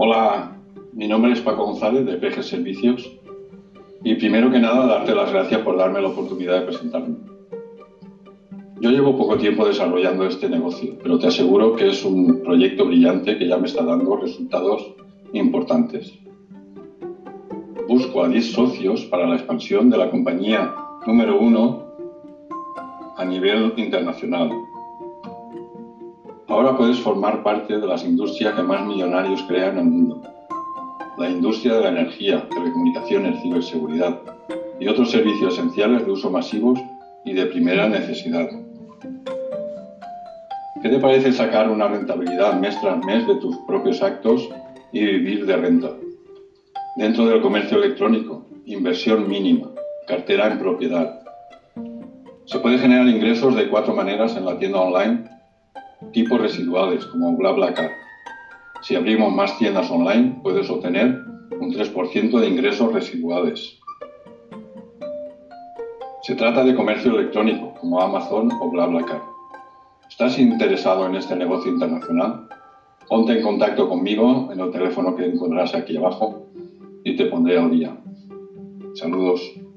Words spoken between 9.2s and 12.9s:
tiempo desarrollando este negocio, pero te aseguro que es un proyecto